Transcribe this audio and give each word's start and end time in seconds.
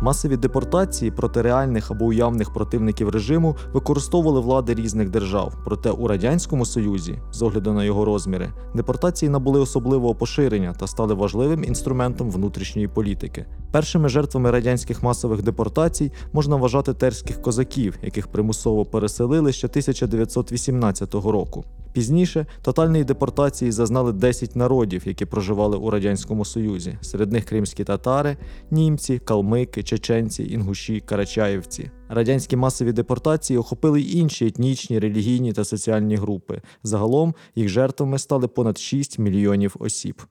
Масові 0.00 0.36
депортації 0.36 1.10
проти 1.10 1.42
реальних 1.42 1.90
або 1.90 2.04
уявних 2.04 2.52
противників 2.52 3.08
режиму 3.08 3.56
використовували 3.72 4.40
влади 4.40 4.74
різних 4.74 5.10
держав. 5.10 5.54
Проте 5.64 5.90
у 5.90 6.08
радянському 6.08 6.66
союзі, 6.66 7.18
з 7.32 7.42
огляду 7.42 7.72
на 7.72 7.84
його 7.84 8.04
розміри, 8.04 8.52
депортації 8.74 9.28
набули 9.28 9.60
особливого 9.60 10.14
поширення 10.14 10.74
та 10.80 10.86
стали 10.86 11.14
важливим 11.14 11.64
інструментом 11.64 12.30
внутрішньої 12.30 12.88
політики. 12.88 13.46
Першими 13.72 14.08
жертвами 14.08 14.50
радянських 14.50 15.02
масових 15.02 15.42
депортацій 15.42 16.12
можна 16.32 16.56
вважати 16.56 16.94
терських 16.94 17.42
козаків, 17.42 17.98
яких 18.02 18.28
примусово 18.28 18.84
переселили 18.84 19.52
ще 19.52 19.66
1918 19.66 21.14
року. 21.14 21.64
Пізніше 21.98 22.46
тотальної 22.62 23.04
депортації 23.04 23.72
зазнали 23.72 24.12
10 24.12 24.56
народів, 24.56 25.02
які 25.06 25.24
проживали 25.24 25.76
у 25.76 25.90
радянському 25.90 26.44
союзі. 26.44 26.98
Серед 27.00 27.32
них 27.32 27.44
кримські 27.44 27.84
татари, 27.84 28.36
німці, 28.70 29.18
калмики, 29.18 29.82
чеченці, 29.82 30.52
інгуші, 30.52 31.00
карачаївці. 31.00 31.90
Радянські 32.08 32.56
масові 32.56 32.92
депортації 32.92 33.58
охопили 33.58 34.00
й 34.00 34.18
інші 34.18 34.46
етнічні, 34.46 34.98
релігійні 34.98 35.52
та 35.52 35.64
соціальні 35.64 36.16
групи. 36.16 36.60
Загалом 36.82 37.34
їх 37.54 37.68
жертвами 37.68 38.18
стали 38.18 38.48
понад 38.48 38.78
6 38.78 39.18
мільйонів 39.18 39.76
осіб. 39.78 40.22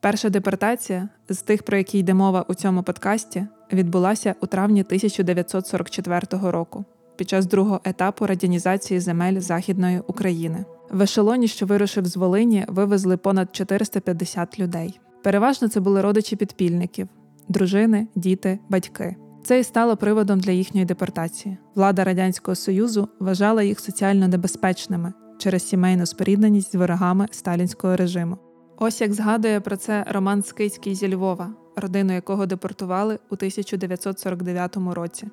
Перша 0.00 0.30
депортація 0.30 1.08
з 1.28 1.42
тих, 1.42 1.62
про 1.62 1.76
які 1.76 1.98
йде 1.98 2.14
мова 2.14 2.44
у 2.48 2.54
цьому 2.54 2.82
подкасті, 2.82 3.46
відбулася 3.72 4.34
у 4.40 4.46
травні 4.46 4.80
1944 4.80 6.50
року 6.50 6.84
під 7.16 7.28
час 7.28 7.46
другого 7.46 7.80
етапу 7.84 8.26
радянізації 8.26 9.00
земель 9.00 9.40
Західної 9.40 10.00
України. 10.06 10.64
В 10.90 11.02
ешелоні, 11.02 11.48
що 11.48 11.66
вирушив 11.66 12.06
з 12.06 12.16
Волині, 12.16 12.64
вивезли 12.68 13.16
понад 13.16 13.56
450 13.56 14.58
людей. 14.58 15.00
Переважно 15.22 15.68
це 15.68 15.80
були 15.80 16.00
родичі 16.00 16.36
підпільників, 16.36 17.08
дружини, 17.48 18.06
діти, 18.14 18.58
батьки. 18.68 19.16
Це 19.44 19.60
і 19.60 19.64
стало 19.64 19.96
приводом 19.96 20.40
для 20.40 20.52
їхньої 20.52 20.86
депортації. 20.86 21.56
Влада 21.74 22.04
Радянського 22.04 22.54
Союзу 22.54 23.08
вважала 23.20 23.62
їх 23.62 23.80
соціально 23.80 24.28
небезпечними 24.28 25.12
через 25.38 25.68
сімейну 25.68 26.06
спорідненість 26.06 26.72
з 26.72 26.74
ворогами 26.74 27.26
сталінського 27.30 27.96
режиму. 27.96 28.38
Ось 28.78 29.00
як 29.00 29.12
згадує 29.12 29.60
про 29.60 29.76
це 29.76 30.04
Роман 30.08 30.42
Скицький 30.42 30.94
зі 30.94 31.14
Львова, 31.14 31.50
родину 31.76 32.12
якого 32.12 32.46
депортували 32.46 33.18
у 33.30 33.34
1949 33.34 34.76
році. 34.76 35.28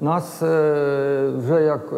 Нас 0.00 0.42
е, 0.42 1.28
вже 1.36 1.62
як 1.62 1.92
е, 1.92 1.96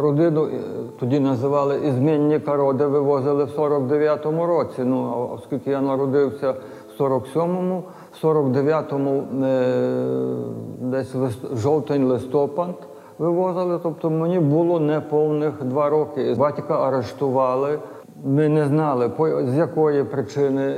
родину 0.00 0.44
е, 0.46 0.60
тоді 1.00 1.20
називали 1.20 1.80
ізмінника 1.88 2.56
роди, 2.56 2.86
вивозили 2.86 3.44
в 3.44 3.58
49-му 3.58 4.46
році. 4.46 4.82
Ну, 4.84 5.30
оскільки 5.34 5.70
я 5.70 5.80
народився 5.80 6.54
в 6.98 7.02
47-му, 7.02 7.82
в 8.12 8.26
49-му 8.26 9.44
е, 9.44 10.36
десь 10.80 11.14
жовтень-листопад 11.54 12.74
вивозили, 13.18 13.80
тобто 13.82 14.10
мені 14.10 14.38
було 14.38 14.80
неповних 14.80 15.64
два 15.64 15.90
роки. 15.90 16.34
Батька 16.38 16.74
арештували. 16.74 17.78
Ми 18.24 18.48
не 18.48 18.66
знали, 18.66 19.10
з 19.44 19.56
якої 19.56 20.04
причини. 20.04 20.74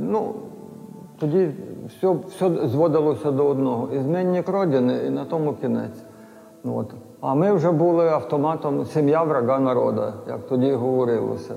Ну, 0.00 0.34
тоді 1.18 1.48
все, 1.86 2.16
все 2.28 2.50
зводилося 2.68 3.30
до 3.30 3.46
одного. 3.46 3.88
І 3.92 3.98
змінник 3.98 4.48
родини, 4.48 5.00
і 5.06 5.10
на 5.10 5.24
тому 5.24 5.54
кінець. 5.54 6.04
От. 6.64 6.94
А 7.20 7.34
ми 7.34 7.52
вже 7.52 7.70
були 7.70 8.08
автоматом 8.08 8.84
сім'я 8.84 9.22
врага 9.22 9.58
народу, 9.58 10.02
як 10.28 10.46
тоді 10.48 10.72
говорилося. 10.72 11.54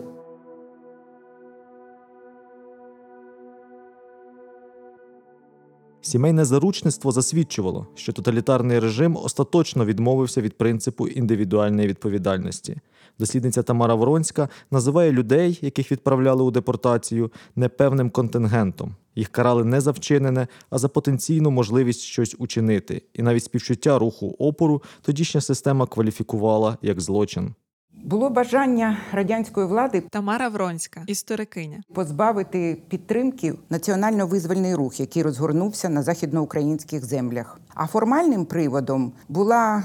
Сімейне 6.07 6.45
заручництво 6.45 7.11
засвідчувало, 7.11 7.87
що 7.95 8.13
тоталітарний 8.13 8.79
режим 8.79 9.17
остаточно 9.17 9.85
відмовився 9.85 10.41
від 10.41 10.57
принципу 10.57 11.07
індивідуальної 11.07 11.87
відповідальності. 11.87 12.77
Дослідниця 13.19 13.63
Тамара 13.63 13.95
Воронська 13.95 14.49
називає 14.71 15.11
людей, 15.11 15.59
яких 15.61 15.91
відправляли 15.91 16.43
у 16.43 16.51
депортацію, 16.51 17.31
непевним 17.55 18.09
контингентом. 18.09 18.95
Їх 19.15 19.29
карали 19.29 19.65
не 19.65 19.81
за 19.81 19.91
вчинене, 19.91 20.47
а 20.69 20.77
за 20.77 20.87
потенційну 20.89 21.51
можливість 21.51 22.01
щось 22.01 22.35
учинити. 22.39 23.01
І 23.13 23.21
навіть 23.21 23.43
співчуття 23.43 23.99
руху 23.99 24.35
опору 24.39 24.83
тодішня 25.01 25.41
система 25.41 25.87
кваліфікувала 25.87 26.77
як 26.81 27.01
злочин. 27.01 27.53
Було 28.03 28.29
бажання 28.29 28.97
радянської 29.11 29.67
влади 29.67 30.01
Тамара 30.01 30.49
Вронська, 30.49 31.01
історикиня. 31.07 31.81
позбавити 31.93 32.77
підтримки 32.89 33.53
національно-визвольний 33.69 34.75
рух, 34.75 34.99
який 34.99 35.23
розгорнувся 35.23 35.89
на 35.89 36.03
західноукраїнських 36.03 37.05
землях. 37.05 37.59
А 37.73 37.87
формальним 37.87 38.45
приводом 38.45 39.13
була 39.29 39.83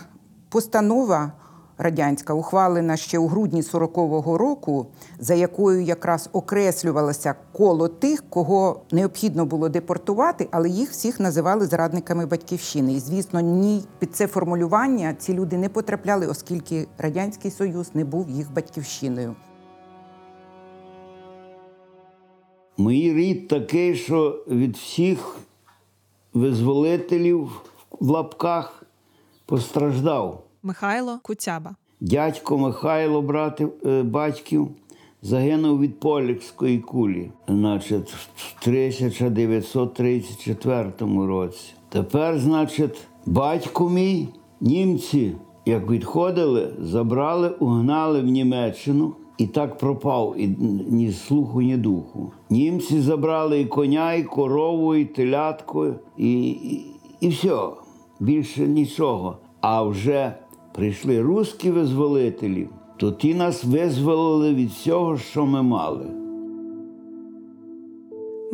постанова 0.49 1.32
радянська, 1.82 2.34
ухвалена 2.34 2.96
ще 2.96 3.19
у 3.19 3.26
грудні 3.26 3.61
40-го 3.61 4.38
року, 4.38 4.87
за 5.19 5.34
якою 5.34 5.82
якраз 5.82 6.31
окреслювалося 6.32 7.34
коло 7.52 7.88
тих, 7.88 8.25
кого 8.31 8.81
необхідно 8.93 9.46
було 9.46 9.69
депортувати, 9.69 10.49
але 10.50 10.69
їх 10.69 10.90
всіх 10.90 11.20
називали 11.20 11.67
зрадниками 11.67 12.26
батьківщини. 12.26 12.93
І 12.93 13.00
звісно, 13.00 13.40
ні 13.40 13.84
під 13.99 14.17
це 14.17 14.26
формулювання 14.26 15.14
ці 15.19 15.34
люди 15.34 15.56
не 15.56 15.69
потрапляли, 15.69 16.26
оскільки 16.26 16.87
радянський 16.99 17.50
союз 17.50 17.90
не 17.94 18.05
був 18.05 18.31
їх 18.31 18.52
батьківщиною. 18.52 19.35
Мій 22.78 23.12
рід 23.14 23.49
такий, 23.49 23.96
що 23.96 24.44
від 24.49 24.76
всіх 24.76 25.37
визволителів 26.35 27.50
в 28.00 28.08
лапках 28.08 28.87
постраждав. 29.46 30.44
Михайло 30.62 31.19
Куцяба. 31.23 31.75
Дядько 32.00 32.59
Михайло, 32.59 33.23
брати, 33.23 33.69
е, 33.87 34.03
батьків, 34.03 34.69
загинув 35.23 35.81
від 35.81 36.00
полікської 36.00 36.79
кулі, 36.79 37.31
значить, 37.49 38.11
в 38.37 38.55
1934 38.62 41.26
році. 41.26 41.73
Тепер, 41.88 42.38
значить, 42.38 42.99
батько 43.26 43.88
мій, 43.88 44.29
німці, 44.61 45.32
як 45.67 45.91
відходили, 45.91 46.75
забрали, 46.81 47.49
угнали 47.49 48.20
в 48.20 48.25
Німеччину 48.26 49.14
І 49.38 49.47
так 49.47 49.79
пропав 49.79 50.35
і 50.38 50.49
ні 50.88 51.12
слуху, 51.12 51.62
ні 51.62 51.76
духу. 51.76 52.32
Німці 52.50 53.00
забрали 53.00 53.61
і 53.61 53.67
коня, 53.67 54.14
і 54.14 54.23
корову, 54.23 54.94
і 54.94 55.05
телятку, 55.05 55.87
і, 56.17 56.43
і, 56.43 56.87
і 57.20 57.29
все. 57.29 57.59
Більше 58.20 58.67
нічого. 58.67 59.38
А 59.61 59.82
вже 59.82 60.35
прийшли 60.75 61.23
русські 61.23 61.71
визволителі, 61.71 62.69
то 62.97 63.13
ті 63.13 63.35
нас 63.35 63.65
визволили 63.65 64.55
від 64.55 64.71
всього, 64.71 65.19
що 65.19 65.47
ми 65.47 65.63
мали. 65.63 66.23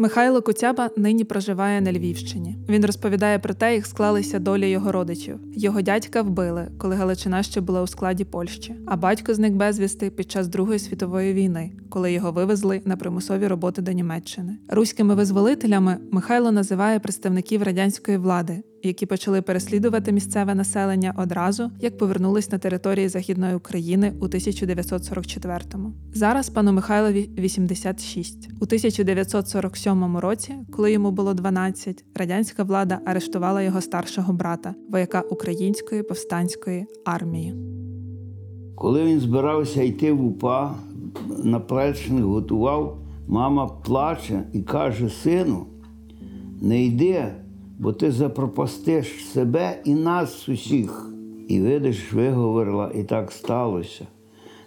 Михайло 0.00 0.42
Куцяба 0.42 0.90
нині 0.96 1.24
проживає 1.24 1.80
на 1.80 1.92
Львівщині. 1.92 2.56
Він 2.68 2.86
розповідає 2.86 3.38
про 3.38 3.54
те, 3.54 3.74
як 3.74 3.86
склалися 3.86 4.38
долі 4.38 4.70
його 4.70 4.92
родичів. 4.92 5.38
Його 5.54 5.82
дядька 5.82 6.22
вбили, 6.22 6.68
коли 6.78 6.94
Галичина 6.94 7.42
ще 7.42 7.60
була 7.60 7.82
у 7.82 7.86
складі 7.86 8.24
Польщі, 8.24 8.74
а 8.86 8.96
батько 8.96 9.34
зник 9.34 9.52
безвісти 9.52 10.10
під 10.10 10.30
час 10.30 10.48
Другої 10.48 10.78
світової 10.78 11.34
війни, 11.34 11.72
коли 11.88 12.12
його 12.12 12.32
вивезли 12.32 12.82
на 12.84 12.96
примусові 12.96 13.46
роботи 13.46 13.82
до 13.82 13.92
Німеччини. 13.92 14.58
Руськими 14.68 15.14
визволителями 15.14 15.96
Михайло 16.10 16.52
називає 16.52 17.00
представників 17.00 17.62
радянської 17.62 18.16
влади, 18.18 18.62
які 18.82 19.06
почали 19.06 19.42
переслідувати 19.42 20.12
місцеве 20.12 20.54
населення 20.54 21.14
одразу, 21.16 21.70
як 21.80 21.98
повернулись 21.98 22.52
на 22.52 22.58
території 22.58 23.08
Західної 23.08 23.54
України 23.54 24.12
у 24.20 24.26
1944-му. 24.26 25.92
Зараз 26.12 26.50
пану 26.50 26.72
Михайлові 26.72 27.30
86. 27.38 28.48
У 28.60 28.64
1947 28.64 30.16
році, 30.16 30.54
коли 30.70 30.92
йому 30.92 31.10
було 31.10 31.34
12, 31.34 32.04
радянська 32.14 32.62
влада 32.62 33.00
арештувала 33.06 33.62
його 33.62 33.80
старшого 33.80 34.32
брата, 34.32 34.74
вояка 34.90 35.20
української 35.20 36.02
повстанської 36.02 36.86
армії. 37.04 37.54
Коли 38.74 39.04
він 39.04 39.20
збирався 39.20 39.82
йти 39.82 40.12
в 40.12 40.26
УПА, 40.26 40.74
на 41.44 41.44
наплечник 41.44 42.24
готував, 42.24 42.98
мама 43.28 43.66
плаче 43.66 44.44
і 44.52 44.60
каже: 44.60 45.08
сину, 45.08 45.66
не 46.60 46.84
йди, 46.84 47.24
бо 47.78 47.92
ти 47.92 48.10
запропастиш 48.10 49.24
себе 49.24 49.80
і 49.84 49.94
нас 49.94 50.48
усіх. 50.48 51.10
І 51.48 51.60
видиш, 51.60 52.12
виговорила, 52.12 52.90
і 52.94 53.04
так 53.04 53.32
сталося. 53.32 54.06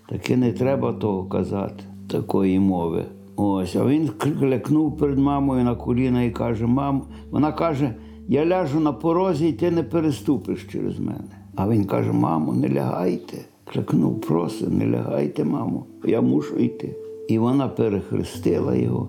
Таки 0.09 0.37
не 0.37 0.51
треба 0.51 0.93
того 0.93 1.23
казати, 1.23 1.83
такої 2.07 2.59
мови. 2.59 3.05
Ось, 3.35 3.75
а 3.75 3.85
він 3.85 4.09
клякнув 4.39 4.97
перед 4.97 5.17
мамою 5.17 5.63
на 5.63 5.75
коліна 5.75 6.23
і 6.23 6.31
каже: 6.31 6.67
мам, 6.67 7.03
вона 7.31 7.51
каже, 7.51 7.95
я 8.27 8.45
ляжу 8.45 8.79
на 8.79 8.93
порозі, 8.93 9.49
і 9.49 9.53
ти 9.53 9.71
не 9.71 9.83
переступиш 9.83 10.67
через 10.71 10.99
мене. 10.99 11.37
А 11.55 11.69
він 11.69 11.85
каже: 11.85 12.11
мамо, 12.11 12.53
не 12.53 12.69
лягайте. 12.69 13.37
Клякнув, 13.63 14.21
просив, 14.21 14.73
не 14.73 14.87
лягайте, 14.87 15.43
мамо, 15.43 15.85
я 16.05 16.21
мушу 16.21 16.55
йти. 16.55 16.95
І 17.27 17.39
вона 17.39 17.67
перехрестила 17.67 18.75
його 18.75 19.07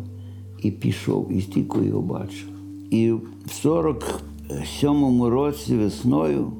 і 0.63 0.71
пішов, 0.71 1.33
і 1.33 1.41
стільки 1.41 1.85
його 1.85 2.03
бачив. 2.03 2.52
І 2.93 3.13
в 3.13 3.23
47-му 3.65 5.31
році 5.31 5.77
весною, 5.77 6.53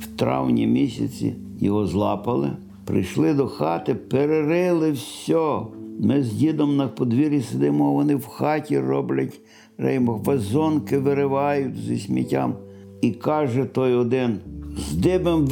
в 0.00 0.06
травні 0.06 0.66
місяці, 0.66 1.34
його 1.60 1.86
злапали, 1.86 2.50
прийшли 2.84 3.34
до 3.34 3.46
хати, 3.46 3.94
перерили 3.94 4.92
все. 4.92 5.60
Ми 6.00 6.22
з 6.22 6.32
дідом 6.32 6.76
на 6.76 6.88
подвір'ї 6.88 7.42
сидимо, 7.42 7.92
вони 7.92 8.16
в 8.16 8.26
хаті 8.26 8.78
роблять 8.78 9.40
реймо, 9.78 10.20
вазонки 10.24 10.98
виривають 10.98 11.76
зі 11.76 11.98
сміттям. 11.98 12.54
І 13.00 13.10
каже 13.10 13.64
той 13.64 13.94
один: 13.94 14.38
з 14.76 14.92
дибом 14.92 15.48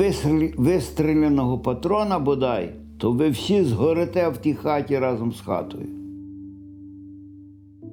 вистріляного 0.56 1.58
патрона 1.58 2.18
бодай, 2.18 2.74
то 2.98 3.12
ви 3.12 3.30
всі 3.30 3.64
згорите 3.64 4.28
в 4.28 4.36
тій 4.36 4.54
хаті 4.54 4.98
разом 4.98 5.32
з 5.32 5.40
хатою. 5.40 5.97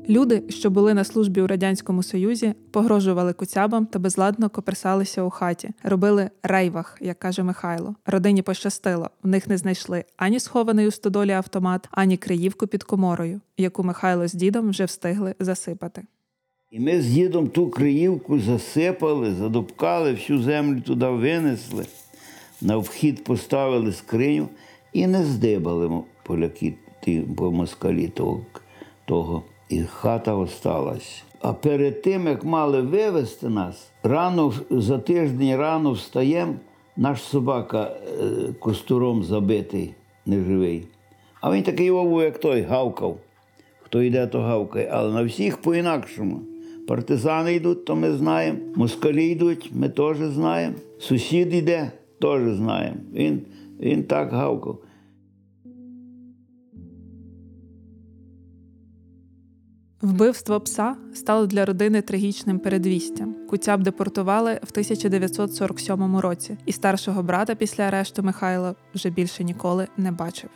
Люди, 0.09 0.43
що 0.49 0.69
були 0.69 0.93
на 0.93 1.03
службі 1.03 1.41
у 1.41 1.47
радянському 1.47 2.03
союзі, 2.03 2.53
погрожували 2.71 3.33
куцябам 3.33 3.85
та 3.85 3.99
безладно 3.99 4.49
коперсалися 4.49 5.23
у 5.23 5.29
хаті, 5.29 5.69
робили 5.83 6.29
рейвах, 6.43 6.97
як 7.01 7.19
каже 7.19 7.43
Михайло. 7.43 7.95
Родині 8.05 8.41
пощастило. 8.41 9.09
В 9.23 9.27
них 9.27 9.47
не 9.47 9.57
знайшли 9.57 10.03
ані 10.17 10.39
схований 10.39 10.87
у 10.87 10.91
стодолі 10.91 11.31
автомат, 11.31 11.87
ані 11.91 12.17
криївку 12.17 12.67
під 12.67 12.83
коморою, 12.83 13.41
яку 13.57 13.83
Михайло 13.83 14.27
з 14.27 14.33
дідом 14.33 14.69
вже 14.69 14.85
встигли 14.85 15.35
засипати. 15.39 16.03
І 16.71 16.79
ми 16.79 17.01
з 17.01 17.05
дідом 17.05 17.47
ту 17.47 17.69
криївку 17.69 18.39
засипали, 18.39 19.35
задобкали, 19.35 20.13
всю 20.13 20.41
землю 20.41 20.81
туди 20.81 21.05
винесли, 21.05 21.85
на 22.61 22.77
вхід 22.77 23.23
поставили 23.23 23.91
скриню 23.91 24.49
і 24.93 25.07
не 25.07 25.25
здибали 25.25 26.03
поляки 26.23 26.73
ті, 27.03 27.21
по 27.21 27.51
москалі 27.51 28.07
того, 28.07 28.45
того. 29.05 29.43
І 29.69 29.81
хата 29.83 30.35
осталась. 30.35 31.23
А 31.41 31.53
перед 31.53 32.01
тим, 32.01 32.27
як 32.27 32.43
мали 32.43 32.81
вивезти 32.81 33.49
нас, 33.49 33.91
рано 34.03 34.53
за 34.69 34.97
тиждень 34.97 35.55
рано 35.55 35.91
встаємо, 35.91 36.53
наш 36.97 37.21
собака 37.21 37.81
е, 37.83 38.53
костуром 38.59 39.23
забитий, 39.23 39.93
неживий. 40.25 40.87
А 41.41 41.51
він 41.51 41.63
такий 41.63 41.91
вову, 41.91 42.21
як 42.21 42.39
той, 42.39 42.61
гавкав. 42.61 43.17
Хто 43.81 44.01
йде, 44.01 44.27
то 44.27 44.39
гавкає, 44.39 44.89
але 44.91 45.13
на 45.13 45.23
всіх 45.23 45.57
по-інакшому. 45.57 46.39
Партизани 46.87 47.53
йдуть, 47.53 47.85
то 47.85 47.95
ми 47.95 48.11
знаємо. 48.11 48.59
Москалі 48.75 49.25
йдуть, 49.25 49.71
ми 49.73 49.89
теж 49.89 50.17
знаємо. 50.17 50.75
Сусід 50.99 51.53
йде, 51.53 51.91
теж 52.21 52.53
знаємо. 52.53 52.97
Він, 53.13 53.41
він 53.79 54.03
так 54.03 54.31
гавкав. 54.31 54.79
Вбивство 60.05 60.59
пса 60.59 60.95
стало 61.13 61.45
для 61.45 61.65
родини 61.65 62.01
трагічним 62.01 62.59
передвістям. 62.59 63.35
Куцяб 63.49 63.83
депортували 63.83 64.59
в 64.63 64.69
1947 64.71 66.17
році, 66.17 66.57
і 66.65 66.71
старшого 66.71 67.23
брата 67.23 67.55
після 67.55 67.83
арешту 67.83 68.23
Михайла 68.23 68.75
вже 68.93 69.09
більше 69.09 69.43
ніколи 69.43 69.87
не 69.97 70.11
бачив. 70.11 70.49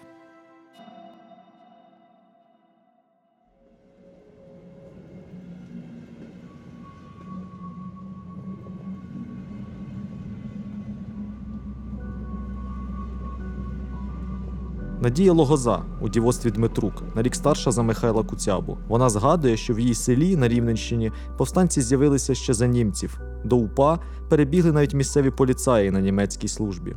Надія 15.01 15.33
Логоза 15.33 15.81
у 16.01 16.09
дівоцтві 16.09 16.51
Дмитрук 16.51 17.03
на 17.15 17.21
рік 17.21 17.35
старша 17.35 17.71
за 17.71 17.83
Михайла 17.83 18.23
Куцябу. 18.23 18.77
Вона 18.87 19.09
згадує, 19.09 19.57
що 19.57 19.73
в 19.73 19.79
її 19.79 19.93
селі 19.93 20.35
на 20.35 20.47
Рівненщині 20.47 21.11
повстанці 21.37 21.81
з'явилися 21.81 22.35
ще 22.35 22.53
за 22.53 22.67
німців. 22.67 23.19
До 23.45 23.57
УПА 23.57 23.99
перебігли 24.29 24.71
навіть 24.71 24.93
місцеві 24.93 25.31
поліцаї 25.31 25.91
на 25.91 26.01
німецькій 26.01 26.47
службі. 26.47 26.95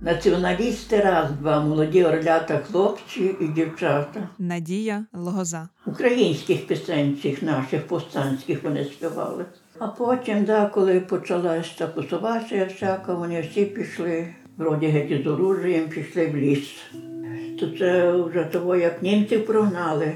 Націоналісти 0.00 1.00
раз, 1.00 1.30
два, 1.40 1.60
молоді 1.60 2.04
орлята, 2.04 2.58
хлопці 2.58 3.36
і 3.40 3.48
дівчата. 3.48 4.28
Надія 4.38 5.06
Логоза. 5.12 5.68
Українських 5.86 6.66
пісень 6.66 7.16
цих 7.22 7.42
наших 7.42 7.86
повстанських 7.86 8.64
вони 8.64 8.84
співали. 8.84 9.44
А 9.78 9.86
потім, 9.88 10.44
да, 10.44 10.66
коли 10.66 11.00
почалась 11.00 11.74
та 11.78 11.86
кусувація 11.86 12.64
всяка, 12.64 13.14
вони 13.14 13.40
всі 13.40 13.64
пішли, 13.64 14.28
вроді 14.56 14.86
геть 14.86 15.10
із 15.10 15.26
оружієм, 15.26 15.88
пішли 15.88 16.26
в 16.26 16.36
ліс. 16.36 16.68
То 17.62 17.68
це 17.78 18.12
вже 18.12 18.44
того, 18.44 18.76
як 18.76 19.02
німців 19.02 19.46
прогнали, 19.46 20.12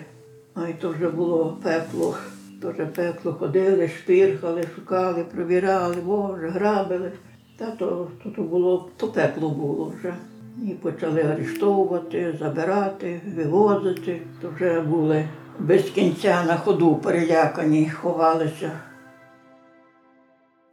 ай, 0.54 0.74
то 0.80 0.90
вже 0.90 1.08
було 1.08 1.58
пекло. 1.62 2.16
То 2.62 2.70
вже 2.70 2.86
пекло 2.86 3.32
ходили, 3.32 3.88
шпірхали, 3.88 4.64
шукали, 4.74 5.24
провірали, 5.34 5.96
боже, 6.04 6.48
грабили. 6.48 7.12
Та 7.58 7.70
то, 7.70 8.08
то, 8.24 8.30
то 8.30 8.42
було, 8.42 8.88
то 8.96 9.08
пекло 9.08 9.50
було 9.50 9.92
вже. 9.98 10.14
І 10.62 10.70
почали 10.70 11.22
арештовувати, 11.22 12.34
забирати, 12.40 13.20
вивозити. 13.36 14.20
То 14.42 14.48
вже 14.56 14.80
були 14.80 15.28
без 15.58 15.82
кінця 15.82 16.44
на 16.44 16.56
ходу 16.56 16.94
перелякані, 16.94 17.90
ховалися. 17.90 18.70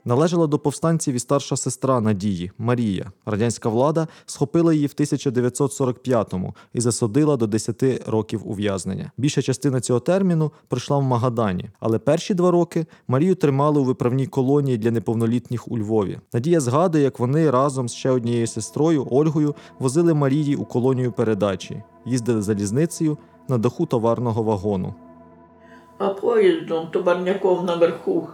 Належала 0.05 0.47
до 0.47 0.59
повстанців 0.59 1.15
і 1.15 1.19
старша 1.19 1.57
сестра 1.57 2.01
Надії 2.01 2.51
Марія. 2.57 3.11
Радянська 3.25 3.69
влада 3.69 4.07
схопила 4.25 4.73
її 4.73 4.87
в 4.87 4.93
1945-му 4.99 6.55
і 6.73 6.81
засудила 6.81 7.37
до 7.37 7.47
10 7.47 7.83
років 8.07 8.41
ув'язнення. 8.49 9.11
Більша 9.17 9.41
частина 9.41 9.81
цього 9.81 9.99
терміну 9.99 10.51
пройшла 10.67 10.97
в 10.97 11.03
Магадані, 11.03 11.69
але 11.79 11.99
перші 11.99 12.33
два 12.33 12.51
роки 12.51 12.85
Марію 13.07 13.35
тримали 13.35 13.79
у 13.79 13.83
виправній 13.83 14.27
колонії 14.27 14.77
для 14.77 14.91
неповнолітніх 14.91 15.71
у 15.71 15.77
Львові. 15.77 16.19
Надія 16.33 16.59
згадує, 16.59 17.03
як 17.03 17.19
вони 17.19 17.51
разом 17.51 17.89
з 17.89 17.93
ще 17.93 18.11
однією 18.11 18.47
сестрою 18.47 19.07
Ольгою 19.11 19.55
возили 19.79 20.13
Марії 20.13 20.55
у 20.55 20.65
колонію 20.65 21.11
передачі, 21.11 21.83
їздили 22.05 22.41
залізницею 22.41 23.17
на 23.47 23.57
даху 23.57 23.85
товарного 23.85 24.43
вагону. 24.43 24.93
А 25.97 26.09
поїздом 26.09 26.87
товарняком 26.91 27.65
наверху. 27.65 28.27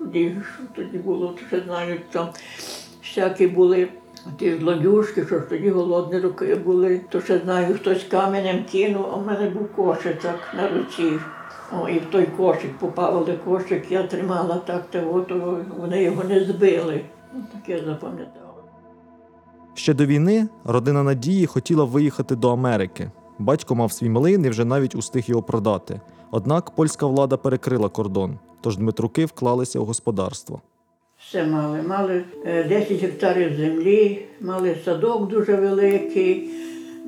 Тоді, 0.00 0.36
тоді 0.76 0.98
було, 0.98 1.34
ще 1.48 1.60
знаю, 1.60 2.00
там 2.12 2.28
всякі 3.02 3.46
були 3.46 3.88
Ті 4.36 4.58
злодюшки, 4.58 5.26
що 5.26 5.38
ж 5.38 5.46
тоді 5.48 5.70
голодні 5.70 6.18
руки 6.18 6.54
були, 6.54 7.00
то 7.08 7.20
ще 7.20 7.38
знаю, 7.38 7.74
хтось 7.74 8.04
каменем 8.04 8.64
кинув, 8.72 9.06
а 9.12 9.16
в 9.16 9.26
мене 9.26 9.50
був 9.50 9.68
кошик 9.76 10.18
так 10.18 10.54
на 10.56 10.68
руці. 10.68 11.12
О, 11.72 11.88
і 11.88 11.98
в 11.98 12.04
той 12.04 12.26
кошик 12.26 12.78
попав, 12.78 13.16
але 13.16 13.36
кошик 13.36 13.92
я 13.92 14.02
тримала 14.02 14.56
так, 14.56 14.90
та 14.90 15.02
от 15.02 15.32
вони 15.78 16.02
його 16.02 16.24
не 16.24 16.44
збили. 16.44 17.04
Ну, 17.34 17.42
таке 17.52 17.84
запам'ятала. 17.84 18.46
Ще 19.74 19.94
до 19.94 20.06
війни 20.06 20.48
родина 20.64 21.02
Надії 21.02 21.46
хотіла 21.46 21.84
виїхати 21.84 22.36
до 22.36 22.52
Америки. 22.52 23.10
Батько 23.40 23.74
мав 23.74 23.92
свій 23.92 24.08
млин 24.08 24.44
і 24.44 24.48
вже 24.48 24.64
навіть 24.64 24.94
устиг 24.94 25.24
його 25.26 25.42
продати. 25.42 26.00
Однак 26.30 26.70
польська 26.70 27.06
влада 27.06 27.36
перекрила 27.36 27.88
кордон, 27.88 28.38
тож 28.60 28.76
Дмитруки 28.76 29.24
вклалися 29.24 29.80
у 29.80 29.84
господарство. 29.84 30.60
Все 31.18 31.46
мали. 31.46 31.82
Мали 31.82 32.24
е, 32.46 32.64
10 32.64 32.92
гектарів 32.92 33.56
землі, 33.56 34.26
мали 34.40 34.76
садок 34.84 35.28
дуже 35.28 35.56
великий, 35.56 36.50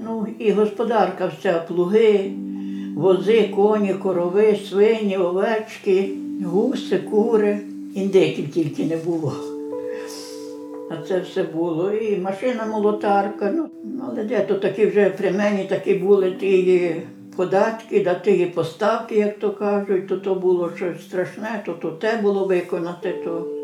ну 0.05 0.27
і 0.39 0.53
господарка 0.53 1.33
вся, 1.39 1.65
плуги, 1.69 2.33
вози, 2.97 3.49
коні, 3.57 3.95
корови, 3.95 4.59
свині, 4.69 5.17
овечки, 5.19 6.11
гуси, 6.45 6.99
кури. 6.99 7.61
Індиків 7.95 8.51
тільки 8.51 8.85
не 8.85 8.97
було. 8.97 9.52
А 10.93 11.03
це 11.03 11.21
все 11.21 11.43
було. 11.43 11.93
І 11.93 12.17
машина 12.17 12.67
молотарка. 12.67 13.53
Ну, 13.57 13.69
але 14.09 14.25
де 14.25 14.41
то 14.41 14.55
такі 14.55 14.87
вже 14.87 15.11
при 15.11 15.33
мені 15.33 15.65
такі 15.65 15.95
були 15.95 16.33
ті 16.33 16.97
податки, 17.37 18.05
да 18.05 18.15
ті 18.15 18.47
поставки, 18.47 19.15
як 19.15 19.39
то 19.39 19.51
кажуть, 19.51 20.09
то 20.09 20.17
то 20.17 20.35
було 20.35 20.71
щось 20.77 21.03
страшне, 21.03 21.63
то 21.67 21.73
то 21.73 21.91
те 21.91 22.17
було 22.23 22.47
виконати. 22.47 23.15
то. 23.25 23.62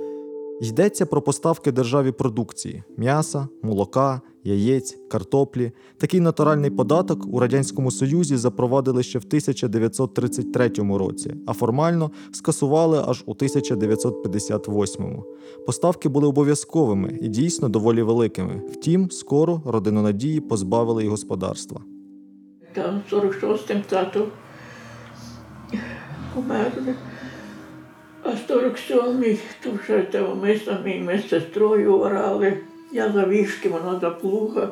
Йдеться 0.60 1.06
про 1.06 1.22
поставки 1.22 1.72
державі 1.72 2.12
продукції: 2.12 2.82
м'яса, 2.96 3.48
молока, 3.62 4.20
яєць, 4.44 4.98
картоплі. 5.10 5.72
Такий 5.96 6.20
натуральний 6.20 6.70
податок 6.70 7.26
у 7.26 7.40
Радянському 7.40 7.90
Союзі 7.90 8.36
запровадили 8.36 9.02
ще 9.02 9.18
в 9.18 9.22
1933 9.26 10.68
році, 10.78 11.34
а 11.46 11.52
формально 11.52 12.10
скасували 12.32 13.04
аж 13.06 13.22
у 13.26 13.30
1958. 13.30 15.22
Поставки 15.66 16.08
були 16.08 16.26
обов'язковими 16.26 17.18
і 17.22 17.28
дійсно 17.28 17.68
доволі 17.68 18.02
великими. 18.02 18.62
Втім, 18.72 19.10
скоро 19.10 19.62
родину 19.64 20.02
надії 20.02 20.40
позбавили 20.40 21.04
й 21.04 21.08
господарства. 21.08 21.80
Там 22.74 23.02
46-м 23.12 23.82
тато 23.88 24.28
померли. 26.34 26.94
А 28.28 28.52
47-й, 28.52 29.38
то 29.62 29.70
вже 29.70 30.24
ми 30.42 30.58
самі, 30.58 31.00
ми 31.00 31.18
з 31.18 31.28
сестрою 31.28 31.98
орали. 31.98 32.58
Я 32.92 33.12
за 33.12 33.24
вішки, 33.26 33.68
вона 33.68 34.00
за 34.00 34.10
плуга. 34.10 34.70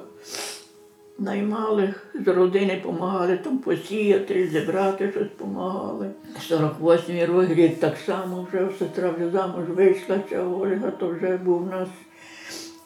Наймали, 1.18 1.94
з 2.14 2.28
родини 2.28 2.80
допомагали 2.82 3.36
там 3.36 3.58
посіяти, 3.58 4.48
зібрати 4.52 5.10
щось 5.10 5.22
допомагали. 5.22 6.10
48-й 6.50 7.54
рік 7.54 7.80
так 7.80 7.96
само 8.06 8.46
вже 8.48 8.68
сестра 8.78 9.10
вже 9.10 9.30
замуж 9.30 9.64
вийшла, 9.68 10.18
ця 10.30 10.42
Ольга, 10.42 10.90
то 10.90 11.08
вже 11.08 11.36
був 11.36 11.62
у 11.62 11.70
нас 11.70 11.88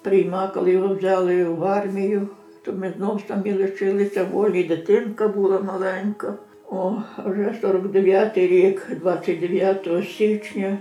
прийма, 0.02 0.52
його 0.66 0.94
взяли 0.94 1.44
в 1.44 1.64
армію, 1.64 2.28
то 2.64 2.72
ми 2.72 2.92
знов 2.96 3.22
самі 3.28 3.52
лишилися, 3.52 4.24
волі 4.24 4.64
дитинка 4.64 5.28
була 5.28 5.60
маленька. 5.60 6.34
О, 6.72 7.02
вже 7.24 7.54
49-й 7.62 8.46
рік, 8.46 8.86
29 9.00 9.88
січня, 10.08 10.78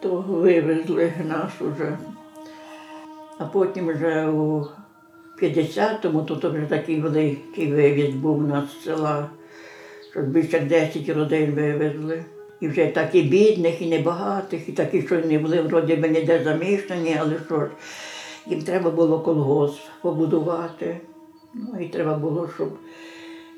то 0.00 0.24
вивезли 0.28 1.12
нас 1.28 1.52
уже. 1.60 1.98
А 3.38 3.44
потім 3.44 3.88
вже 3.88 4.26
у 4.28 4.66
50-му, 5.42 6.22
то, 6.22 6.50
вже 6.50 6.66
такий 6.66 7.00
великий 7.00 7.72
вивіз 7.72 8.14
був 8.14 8.38
у 8.38 8.42
нас 8.42 8.64
з 8.70 8.84
села, 8.84 9.30
що 10.10 10.20
більше 10.20 10.60
10 10.60 11.08
родин 11.08 11.50
вивезли. 11.54 12.24
І 12.60 12.68
вже 12.68 12.86
так 12.86 13.14
і 13.14 13.22
бідних, 13.22 13.82
і 13.82 13.88
небагатих, 13.88 14.68
і 14.68 14.72
такі, 14.72 15.02
що 15.02 15.18
не 15.18 15.38
були 15.38 15.60
вроді 15.62 15.96
би 15.96 16.08
ніде 16.08 16.44
замішані, 16.44 17.16
але 17.20 17.34
що 17.46 17.60
ж, 17.60 17.66
їм 18.46 18.62
треба 18.62 18.90
було 18.90 19.20
колгосп 19.20 19.80
побудувати. 20.02 21.00
Ну 21.54 21.80
і 21.80 21.88
треба 21.88 22.14
було, 22.14 22.48
щоб 22.56 22.68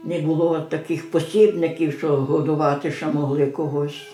не 0.04 0.20
було 0.20 0.60
таких 0.60 1.10
посібників, 1.10 1.92
що 1.92 2.16
годувати 2.16 2.90
ще 2.90 3.06
могли 3.06 3.46
когось. 3.46 4.06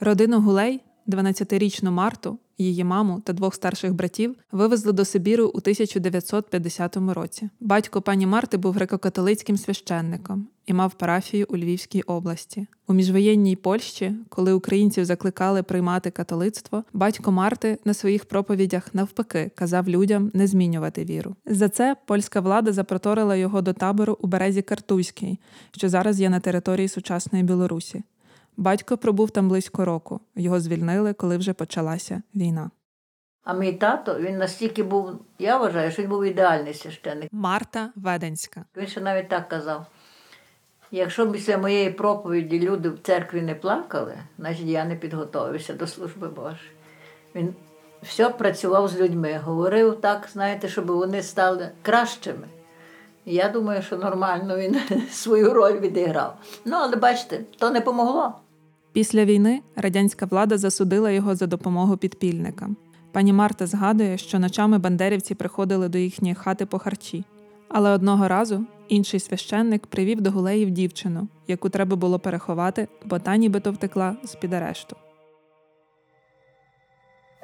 Родину 0.00 0.40
Гулей, 0.40 0.80
12-річну 1.08 1.90
Марту, 1.90 2.38
її 2.58 2.84
маму 2.84 3.20
та 3.24 3.32
двох 3.32 3.54
старших 3.54 3.94
братів 3.94 4.36
вивезли 4.52 4.92
до 4.92 5.04
Сибіру 5.04 5.44
у 5.44 5.58
1950 5.58 6.96
році. 6.96 7.48
Батько 7.60 8.02
пані 8.02 8.26
Марти 8.26 8.56
був 8.56 8.76
греко-католицьким 8.76 9.56
священником 9.56 10.48
і 10.66 10.72
мав 10.72 10.94
парафію 10.94 11.46
у 11.48 11.56
Львівській 11.56 12.02
області. 12.02 12.66
У 12.88 12.92
міжвоєнній 12.92 13.56
Польщі, 13.56 14.14
коли 14.28 14.52
українців 14.52 15.04
закликали 15.04 15.62
приймати 15.62 16.10
католицтво, 16.10 16.84
батько 16.92 17.32
Марти 17.32 17.78
на 17.84 17.94
своїх 17.94 18.24
проповідях 18.24 18.94
навпаки 18.94 19.50
казав 19.54 19.88
людям 19.88 20.30
не 20.34 20.46
змінювати 20.46 21.04
віру. 21.04 21.36
За 21.46 21.68
це 21.68 21.96
польська 22.06 22.40
влада 22.40 22.72
запроторила 22.72 23.36
його 23.36 23.62
до 23.62 23.72
табору 23.72 24.18
у 24.20 24.26
березі 24.26 24.62
Картузький, 24.62 25.38
що 25.70 25.88
зараз 25.88 26.20
є 26.20 26.30
на 26.30 26.40
території 26.40 26.88
сучасної 26.88 27.44
Білорусі. 27.44 28.02
Батько 28.58 28.96
пробув 28.96 29.30
там 29.30 29.48
близько 29.48 29.84
року. 29.84 30.20
Його 30.36 30.60
звільнили, 30.60 31.12
коли 31.12 31.36
вже 31.36 31.52
почалася 31.52 32.22
війна. 32.34 32.70
А 33.44 33.54
мій 33.54 33.72
тато, 33.72 34.18
він 34.18 34.38
настільки 34.38 34.82
був, 34.82 35.10
я 35.38 35.58
вважаю, 35.58 35.90
що 35.90 36.02
він 36.02 36.08
був 36.08 36.24
ідеальний 36.24 36.74
священник. 36.74 37.28
Марта 37.32 37.90
Веденська. 37.96 38.64
Він 38.76 38.86
ще 38.86 39.00
навіть 39.00 39.28
так 39.28 39.48
казав. 39.48 39.86
Якщо 40.90 41.30
після 41.32 41.58
моєї 41.58 41.90
проповіді 41.90 42.60
люди 42.60 42.88
в 42.88 42.98
церкві 42.98 43.42
не 43.42 43.54
плакали, 43.54 44.18
значить 44.38 44.66
я 44.66 44.84
не 44.84 44.96
підготовився 44.96 45.74
до 45.74 45.86
служби 45.86 46.28
Божої. 46.28 46.70
Він 47.34 47.54
все 48.02 48.28
працював 48.28 48.88
з 48.88 49.00
людьми, 49.00 49.40
говорив 49.44 50.00
так, 50.00 50.28
знаєте, 50.32 50.68
щоб 50.68 50.86
вони 50.86 51.22
стали 51.22 51.70
кращими. 51.82 52.46
Я 53.24 53.48
думаю, 53.48 53.82
що 53.82 53.96
нормально 53.96 54.56
він 54.56 54.80
свою 55.10 55.54
роль 55.54 55.80
відіграв. 55.80 56.36
Ну, 56.64 56.76
але 56.76 56.96
бачите, 56.96 57.40
то 57.58 57.70
не 57.70 57.80
помогло. 57.80 58.34
Після 58.98 59.24
війни 59.24 59.62
радянська 59.76 60.26
влада 60.26 60.58
засудила 60.58 61.10
його 61.10 61.34
за 61.34 61.46
допомогу 61.46 61.96
підпільникам. 61.96 62.76
Пані 63.12 63.32
Марта 63.32 63.66
згадує, 63.66 64.18
що 64.18 64.38
ночами 64.38 64.78
бандерівці 64.78 65.34
приходили 65.34 65.88
до 65.88 65.98
їхньої 65.98 66.34
хати 66.34 66.66
по 66.66 66.78
харчі. 66.78 67.24
Але 67.68 67.90
одного 67.90 68.28
разу 68.28 68.64
інший 68.88 69.20
священник 69.20 69.86
привів 69.86 70.20
до 70.20 70.30
гулеїв 70.30 70.70
дівчину, 70.70 71.28
яку 71.48 71.68
треба 71.68 71.96
було 71.96 72.18
переховати, 72.18 72.88
бо 73.04 73.18
та 73.18 73.36
нібито 73.36 73.72
втекла 73.72 74.16
з-під 74.24 74.52
арешту. 74.52 74.96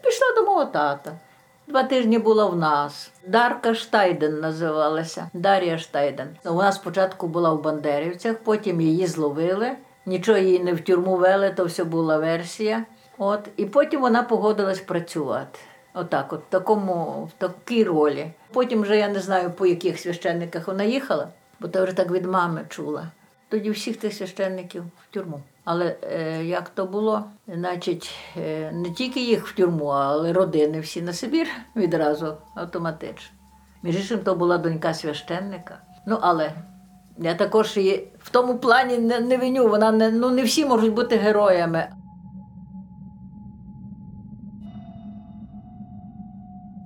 Пішла 0.03 0.27
до 0.37 0.45
мого 0.45 0.65
тата. 0.65 1.21
Два 1.69 1.83
тижні 1.83 2.19
була 2.19 2.47
в 2.47 2.57
нас. 2.57 3.13
Дарка 3.29 3.75
Штайден 3.75 4.41
називалася. 4.41 5.31
Дар'я 5.35 5.79
Штайден. 5.79 6.29
Вона 6.45 6.73
спочатку 6.73 7.29
була 7.29 7.53
в 7.53 7.63
Бандерівцях, 7.63 8.37
потім 8.45 8.81
її 8.81 9.07
зловили. 9.07 9.77
Нічого 10.07 10.39
її 10.39 10.61
не 10.61 10.73
в 10.73 10.81
тюрму 10.81 11.17
вели, 11.17 11.51
то 11.51 11.65
все 11.65 11.85
була 11.85 12.19
версія. 12.19 12.85
От. 13.19 13.49
І 13.57 13.65
потім 13.65 14.01
вона 14.01 14.23
погодилась 14.23 14.81
працювати. 14.81 15.59
Отак, 15.95 16.33
от, 16.33 16.41
в, 16.41 16.51
такому, 16.51 17.29
в 17.37 17.39
такій 17.39 17.85
ролі. 17.85 18.31
Потім 18.53 18.83
вже 18.83 18.97
я 18.97 19.09
не 19.09 19.21
знаю, 19.21 19.51
по 19.51 19.67
яких 19.67 20.01
священниках 20.01 20.69
вона 20.69 20.85
їхала, 20.85 21.29
бо 21.61 21.69
то 21.69 21.85
вже 21.85 21.93
так 21.93 22.11
від 22.11 22.27
мами 22.27 22.65
чула. 22.69 23.11
Тоді 23.49 23.71
всіх 23.71 23.97
тих 23.97 24.15
священників 24.15 24.85
в 24.85 25.15
тюрму. 25.15 25.41
Але 25.65 25.97
е, 26.03 26.45
як 26.45 26.69
то 26.69 26.87
було, 26.87 27.25
значить, 27.49 28.15
е, 28.37 28.73
не 28.73 28.91
тільки 28.91 29.21
їх 29.21 29.47
в 29.47 29.55
тюрму, 29.55 29.87
але 29.87 30.33
родини 30.33 30.81
всі 30.81 31.03
на 31.03 31.13
Сибір 31.13 31.49
відразу 31.77 32.37
автоматично. 32.55 33.37
Між 33.83 33.97
іншим, 33.97 34.19
то 34.19 34.35
була 34.35 34.59
донька 34.59 34.95
священника. 34.95 35.79
Ну, 36.07 36.19
але 36.21 36.53
я 37.19 37.35
також 37.35 37.77
її 37.77 38.13
в 38.19 38.31
тому 38.31 38.59
плані 38.59 38.99
не, 38.99 39.21
не 39.21 39.37
виню. 39.37 39.69
Вона 39.69 39.93
не, 39.93 40.11
ну, 40.11 40.31
не 40.31 40.43
всі 40.43 40.65
можуть 40.65 40.95
бути 40.95 41.17
героями. 41.17 41.89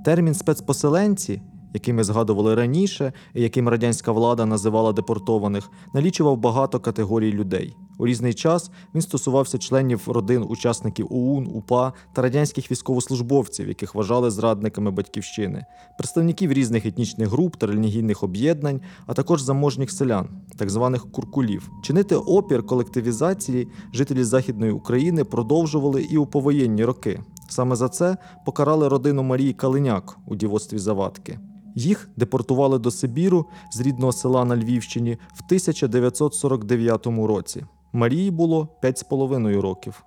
Термін 0.04 0.34
спецпоселенці, 0.34 1.42
який 1.74 1.94
ми 1.94 2.04
згадували 2.04 2.54
раніше, 2.54 3.12
і 3.34 3.42
яким 3.42 3.68
радянська 3.68 4.12
влада 4.12 4.46
називала 4.46 4.92
депортованих, 4.92 5.70
налічував 5.94 6.36
багато 6.36 6.80
категорій 6.80 7.32
людей. 7.32 7.76
У 7.98 8.06
різний 8.06 8.34
час 8.34 8.70
він 8.94 9.02
стосувався 9.02 9.58
членів 9.58 10.02
родин 10.06 10.44
учасників 10.48 11.06
ОУН, 11.10 11.48
УПА 11.54 11.92
та 12.12 12.22
радянських 12.22 12.70
військовослужбовців, 12.70 13.68
яких 13.68 13.94
вважали 13.94 14.30
зрадниками 14.30 14.90
батьківщини, 14.90 15.64
представників 15.98 16.52
різних 16.52 16.86
етнічних 16.86 17.28
груп 17.28 17.56
та 17.56 17.66
релігійних 17.66 18.22
об'єднань, 18.22 18.80
а 19.06 19.14
також 19.14 19.42
заможніх 19.42 19.90
селян, 19.90 20.28
так 20.56 20.70
званих 20.70 21.12
куркулів. 21.12 21.70
Чинити 21.82 22.16
опір 22.16 22.66
колективізації 22.66 23.68
жителі 23.92 24.24
Західної 24.24 24.72
України 24.72 25.24
продовжували 25.24 26.02
і 26.02 26.16
у 26.16 26.26
повоєнні 26.26 26.84
роки. 26.84 27.20
Саме 27.48 27.76
за 27.76 27.88
це 27.88 28.16
покарали 28.46 28.88
родину 28.88 29.22
Марії 29.22 29.52
Калиняк 29.52 30.18
у 30.26 30.36
дівоцтві 30.36 30.78
Завадки. 30.78 31.38
Їх 31.74 32.08
депортували 32.16 32.78
до 32.78 32.90
Сибіру 32.90 33.46
з 33.72 33.80
рідного 33.80 34.12
села 34.12 34.44
на 34.44 34.56
Львівщині 34.56 35.18
в 35.34 35.42
1949 35.46 37.06
році. 37.06 37.64
Марії 37.98 38.30
було 38.30 38.68
5,5 38.82 39.60
років. 39.60 40.04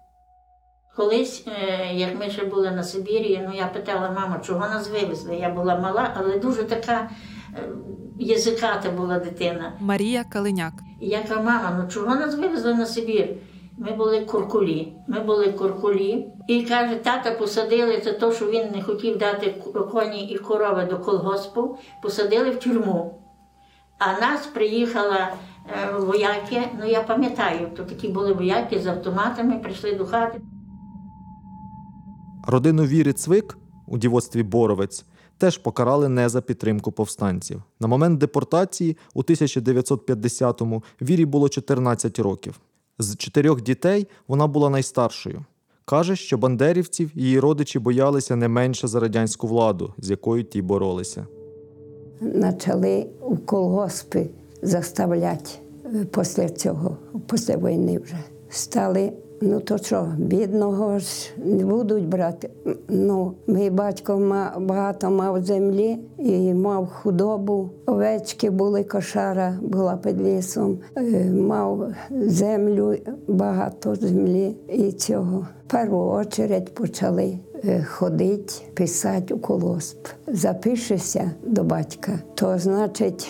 Колись, 0.95 1.47
е, 1.47 1.93
як 1.93 2.19
ми 2.19 2.29
ще 2.29 2.45
були 2.45 2.71
на 2.71 2.83
Сибірі, 2.83 3.41
ну 3.47 3.55
я 3.55 3.67
питала 3.67 4.11
маму, 4.11 4.35
чого 4.45 4.59
нас 4.59 4.89
вивезли. 4.89 5.35
Я 5.35 5.49
була 5.49 5.79
мала, 5.79 6.13
але 6.15 6.39
дуже 6.39 6.63
така 6.63 7.09
е, 7.55 7.69
язиката 8.19 8.89
була 8.91 9.19
дитина. 9.19 9.73
Марія 9.79 10.23
Калиняк. 10.23 10.73
Я 11.01 11.21
кажу, 11.21 11.43
мама, 11.43 11.77
ну 11.79 11.89
чого 11.89 12.15
нас 12.15 12.35
вивезли 12.35 12.73
на 12.73 12.85
Сибір? 12.85 13.27
Ми 13.77 13.91
були 13.91 14.25
куркулі. 14.25 14.93
Ми 15.07 15.19
були 15.19 15.51
куркулі. 15.51 16.27
І 16.47 16.63
каже, 16.63 16.95
тата 16.95 17.31
посадили 17.31 18.01
за 18.03 18.13
те, 18.13 18.31
що 18.31 18.45
він 18.51 18.71
не 18.75 18.83
хотів 18.83 19.17
дати 19.17 19.55
коні 19.91 20.27
і 20.27 20.37
корови 20.37 20.87
до 20.89 20.99
колгоспу, 20.99 21.77
посадили 22.03 22.49
в 22.49 22.59
тюрму. 22.59 23.21
А 23.99 24.21
нас 24.21 24.47
приїхала 24.47 25.33
вояки, 25.99 26.61
ну 26.79 26.85
я 26.85 27.01
пам'ятаю, 27.01 27.69
то 27.77 27.83
такі 27.83 28.07
були 28.07 28.33
вояки 28.33 28.79
з 28.79 28.87
автоматами, 28.87 29.59
прийшли 29.59 29.93
до 29.93 30.05
хати. 30.05 30.41
Родину 32.47 32.83
Віри 32.83 33.13
Цвик 33.13 33.57
у 33.87 33.97
дівоцтві 33.97 34.43
Боровець 34.43 35.05
теж 35.37 35.57
покарали 35.57 36.09
не 36.09 36.29
за 36.29 36.41
підтримку 36.41 36.91
повстанців. 36.91 37.63
На 37.79 37.87
момент 37.87 38.19
депортації 38.19 38.97
у 39.13 39.23
1950-му 39.23 40.83
Вірі 41.01 41.25
було 41.25 41.49
14 41.49 42.19
років. 42.19 42.59
З 42.99 43.15
чотирьох 43.15 43.61
дітей 43.61 44.07
вона 44.27 44.47
була 44.47 44.69
найстаршою. 44.69 45.45
Каже, 45.85 46.15
що 46.15 46.37
бандерівців 46.37 47.11
її 47.15 47.39
родичі 47.39 47.79
боялися 47.79 48.35
не 48.35 48.47
менше 48.47 48.87
за 48.87 48.99
радянську 48.99 49.47
владу, 49.47 49.93
з 49.97 50.09
якою 50.09 50.43
ті 50.43 50.61
боролися. 50.61 51.27
почали 52.41 53.07
у 53.21 53.37
колгоспи 53.37 54.29
заставляти 54.61 55.51
е, 55.85 56.05
після 56.17 56.49
цього, 56.49 56.97
після 57.29 57.57
війни 57.57 57.99
вже. 57.99 58.15
Стали, 58.49 59.11
ну 59.41 59.59
то 59.59 59.77
що, 59.77 60.07
бідного 60.17 60.99
ж 60.99 61.31
не 61.37 61.65
будуть 61.65 62.07
брати. 62.07 62.49
Ну, 62.87 63.33
мій 63.47 63.69
батько 63.69 64.17
багато 64.57 65.09
мав 65.09 65.45
землі 65.45 65.97
і 66.17 66.53
мав 66.53 66.87
худобу. 66.87 67.69
Овечки 67.85 68.49
були, 68.49 68.83
кошара 68.83 69.59
була 69.61 69.97
під 69.97 70.21
лісом, 70.21 70.77
е, 70.97 71.31
мав 71.31 71.93
землю, 72.11 72.95
багато 73.27 73.95
землі 73.95 74.55
і 74.67 74.91
цього. 74.91 75.47
В 75.67 75.71
першу 75.71 76.25
чергу 76.29 76.65
почали 76.73 77.39
е, 77.63 77.83
ходити, 77.83 78.53
писати 78.73 79.33
у 79.33 79.39
колосп. 79.39 80.07
Запишешся 80.27 81.31
до 81.43 81.63
батька, 81.63 82.19
то 82.35 82.57
значить 82.57 83.29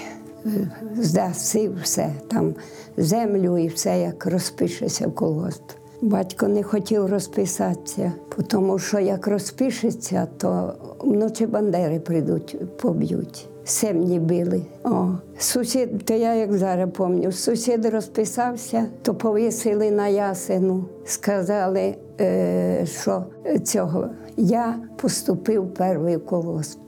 здаси 0.97 1.69
все, 1.83 2.13
там 2.27 2.55
землю 2.97 3.57
і 3.57 3.67
все, 3.67 3.99
як 3.99 4.25
розпишешся 4.25 5.07
в 5.07 5.15
колгосп. 5.15 5.63
Батько 6.01 6.47
не 6.47 6.63
хотів 6.63 7.05
розписатися, 7.05 8.11
тому 8.47 8.79
що 8.79 8.99
як 8.99 9.27
розпишеться, 9.27 10.27
то 10.37 10.73
вночі 10.99 11.45
бандери 11.45 11.99
прийдуть, 11.99 12.77
поб'ють. 12.77 13.47
Семні 13.65 14.19
били. 14.19 14.61
О, 14.83 15.07
сусід, 15.37 16.05
то 16.05 16.13
я 16.13 16.33
як 16.33 16.53
зараз 16.53 16.89
пам'ятаю, 16.97 17.31
сусід 17.31 17.85
розписався, 17.85 18.85
то 19.01 19.15
повісили 19.15 19.91
на 19.91 20.07
ясену. 20.07 20.85
Сказали, 21.05 21.95
е, 22.21 22.85
що 22.85 23.23
цього 23.63 24.09
я 24.37 24.75
поступив 24.97 25.73
перший 25.73 26.17
колосп. 26.17 26.79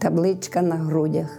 Табличка 0.00 0.62
на 0.62 0.74
грудях. 0.74 1.38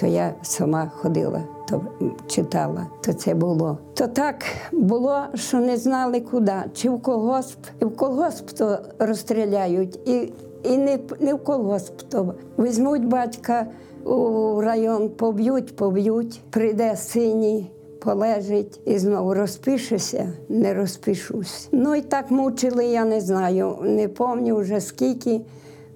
То 0.00 0.06
я 0.06 0.34
сама 0.42 0.92
ходила, 0.94 1.42
то 1.68 1.82
читала, 2.26 2.86
то 3.00 3.12
це 3.12 3.34
було. 3.34 3.78
То 3.94 4.06
так 4.06 4.44
було, 4.72 5.22
що 5.34 5.60
не 5.60 5.76
знали 5.76 6.20
куди. 6.20 6.52
Чи 6.74 6.90
в 6.90 7.02
колгосп, 7.02 7.58
і 7.82 7.84
в 7.84 7.96
колгосп 7.96 8.50
то 8.50 8.78
розстріляють, 8.98 10.08
і, 10.08 10.32
і 10.62 10.78
не, 10.78 10.98
не 11.20 11.34
в 11.34 11.44
колгосп 11.44 12.02
то 12.08 12.34
візьмуть 12.58 13.06
батька 13.06 13.66
у 14.04 14.60
район, 14.60 15.08
поб'ють, 15.08 15.76
поб'ють, 15.76 16.40
прийде 16.50 16.96
синій. 16.96 17.70
Полежить 18.00 18.80
і 18.84 18.98
знову 18.98 19.34
розпишешся, 19.34 20.32
не 20.48 20.74
розпишусь. 20.74 21.68
Ну 21.72 21.94
і 21.94 22.00
так 22.00 22.30
мучили, 22.30 22.86
я 22.86 23.04
не 23.04 23.20
знаю, 23.20 23.76
не 23.82 24.08
пам'ятаю 24.08 24.56
вже 24.56 24.80
скільки 24.80 25.40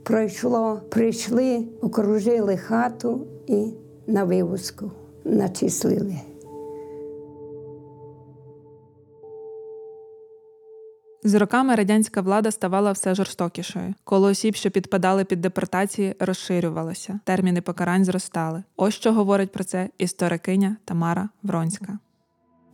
пройшло. 0.03 0.81
Прийшли, 0.88 1.65
окружили 1.81 2.57
хату 2.57 3.21
і 3.47 3.67
на 4.12 4.25
вивозку 4.25 4.90
начислили. 5.25 6.20
З 11.25 11.35
роками 11.35 11.75
радянська 11.75 12.20
влада 12.20 12.51
ставала 12.51 12.92
все 12.92 13.14
жорстокішою. 13.14 13.94
Коло 14.05 14.29
осіб, 14.29 14.55
що 14.55 14.70
підпадали 14.70 15.25
під 15.25 15.40
депортації, 15.40 16.16
розширювалося. 16.18 17.20
Терміни 17.25 17.61
покарань 17.61 18.05
зростали. 18.05 18.62
Ось 18.77 18.94
що 18.94 19.12
говорить 19.12 19.53
про 19.53 19.64
це 19.64 19.88
історикиня 19.98 20.77
Тамара 20.85 21.29
Вронська. 21.42 21.98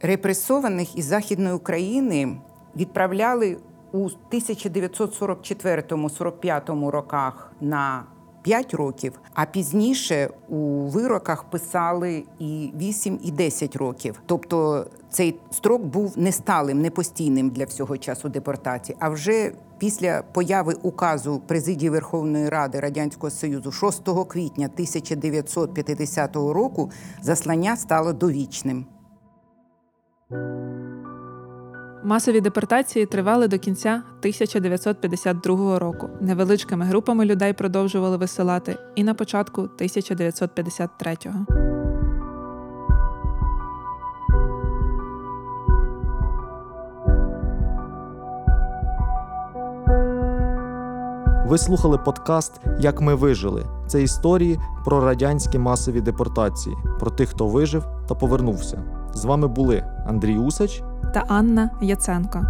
Репресованих 0.01 0.99
із 0.99 1.05
Західної 1.05 1.55
України 1.55 2.41
відправляли 2.77 3.57
у 3.93 4.09
1944-45 4.33 6.91
роках 6.91 7.53
на 7.61 8.05
5 8.49 8.75
років, 8.75 9.21
а 9.35 9.45
пізніше 9.45 10.31
у 10.49 10.57
вироках 10.87 11.45
писали 11.45 12.25
і 12.39 12.73
8, 12.77 13.19
і 13.23 13.31
10 13.31 13.77
років. 13.77 14.23
Тобто 14.27 14.87
цей 15.11 15.41
строк 15.51 15.83
був 15.83 16.19
несталим, 16.19 16.81
непостійним 16.81 17.51
для 17.51 17.65
всього 17.65 17.99
часу 17.99 18.29
депортації. 18.29 18.97
А 19.01 19.09
вже 19.09 19.53
після 19.79 20.23
появи 20.23 20.75
указу 20.83 21.43
президії 21.47 21.91
Верховної 21.91 22.49
Ради 22.49 22.81
Радянського 22.81 23.31
Союзу 23.31 23.73
6 23.73 24.09
квітня 24.29 24.67
1950 24.67 26.37
року 26.37 26.91
заслання 27.23 27.77
стало 27.77 28.13
довічним. 28.13 28.87
Масові 32.05 32.41
депортації 32.41 33.07
тривали 33.07 33.49
до 33.49 33.59
кінця 33.59 33.91
1952 33.91 35.79
року. 35.79 36.11
Невеличкими 36.21 36.85
групами 36.85 37.25
людей 37.25 37.53
продовжували 37.53 38.17
висилати 38.17 38.77
і 38.95 39.05
на 39.05 39.15
початку 39.15 39.63
1953-го. 39.63 41.47
Ви 51.47 51.59
слухали 51.59 51.99
подкаст 51.99 52.61
Як 52.81 53.01
ми 53.01 53.15
вижили. 53.15 53.67
Це 53.87 54.03
історії 54.03 54.61
про 54.85 55.01
радянські 55.01 55.59
масові 55.59 56.01
депортації, 56.01 56.77
про 57.01 57.11
тих, 57.11 57.29
хто 57.29 57.47
вижив 57.47 57.85
та 58.09 58.15
повернувся. 58.15 58.83
З 59.15 59.25
вами 59.25 59.49
були 59.49 59.85
Андрій 60.07 60.37
Усач 60.39 60.83
та 61.15 61.25
Анна 61.29 61.71
Яценко. 61.83 62.47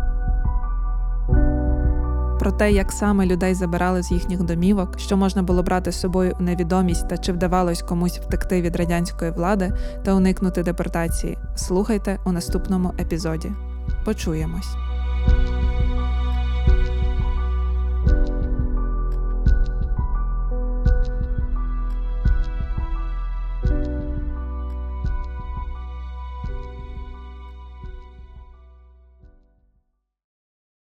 Про 2.39 2.53
те, 2.53 2.73
як 2.73 2.93
саме 2.93 3.27
людей 3.27 3.55
забирали 3.55 4.03
з 4.03 4.13
їхніх 4.13 4.43
домівок, 4.43 4.99
що 4.99 5.17
можна 5.17 5.43
було 5.43 5.63
брати 5.63 5.93
з 5.93 6.01
собою 6.01 6.37
у 6.41 6.43
невідомість 6.43 7.09
та 7.09 7.19
чи 7.19 7.33
вдавалось 7.33 7.83
комусь 7.83 8.19
втекти 8.19 8.63
від 8.63 8.77
радянської 8.77 9.31
влади 9.31 9.73
та 10.05 10.15
уникнути 10.15 10.63
депортації, 10.63 11.39
слухайте 11.57 12.19
у 12.25 12.33
наступному 12.33 12.95
епізоді. 13.01 13.53
Почуємось. 14.05 14.88